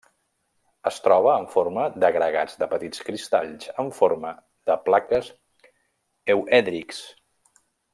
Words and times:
Es 0.91 0.95
troba 1.07 1.35
en 1.41 1.45
forma 1.51 1.83
d'agregats 2.05 2.57
de 2.63 2.69
petits 2.73 3.05
cristalls 3.11 3.69
en 3.85 3.95
forma 4.01 4.35
de 4.73 4.81
plaques 4.89 5.33
euèdrics. 6.39 7.09